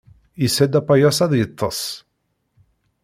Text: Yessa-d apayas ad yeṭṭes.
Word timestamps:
Yessa-d 0.41 0.73
apayas 0.79 1.17
ad 1.25 1.31
yeṭṭes. 1.39 1.81